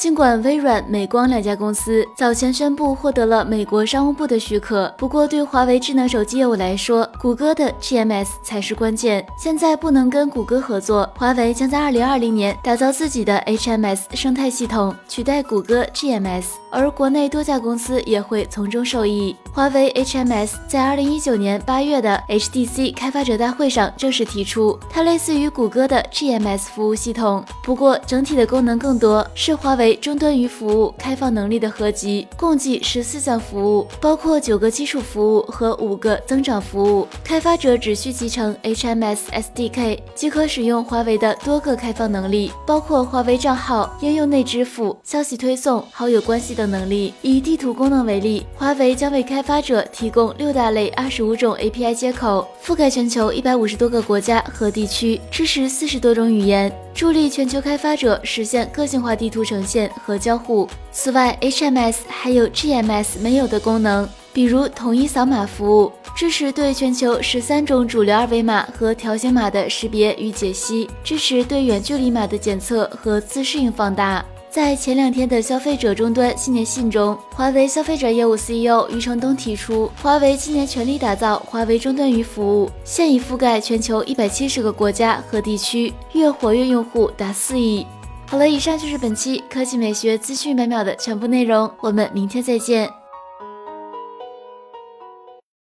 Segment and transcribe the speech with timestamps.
[0.00, 9.22] 尽管微软、美光两家公司早前宣布获得了美国商务部的许可，不过对华为智能手机业务来说，谷歌的 GMS 才是关键。
[9.38, 19.36] 现在不能跟谷歌合作，华为将在二零二零年打造自己的 HMS 生态系统，取代谷歌 GMS，而国内多家公司也会从中受益。
[19.52, 29.89] 华为 HMS 在二零一九年八月的 HDC 开发者大会上正式提出，它类似于谷歌的 GMS 服务系统，不过整体的功能更多，是华为。
[29.96, 37.06] 终端与服务开放能力的合集，共计十四项服务，包括九个基础服务和五个增长服务。
[37.24, 47.14] 开发者只需集成 HMS SDK，即可使用华为的多个开放能力，包括华为账号、应用内支付、消息推送、好友关系等能力。
[47.22, 56.72] 以地图功能为例，华为将为开发者提供六大类、二十五种 API 接口，覆盖全球一百五十多个国家和地区，支持四十多种语言。
[56.92, 60.68] 助力全球开发者实现个性化地图呈现和交互。
[60.92, 74.24] 此外，HMS 还有 GMS 没有的功能，比如统一扫码服务，支持对全球十三种主流二维码和条形码的识别与解析，支持对远距离码的检测和自适应放大。
[74.50, 87.86] 在前两天的消费者终端新年信中，华为消费者业务 CEO 余承东提出，华为今年全力打造华为终端云服务，现已覆盖全球一百七十个国家和地区，月活跃用户达四亿。
[88.26, 92.99] 好了，以上就是本期科技美学资讯百秒的全部内容，我们明天再见。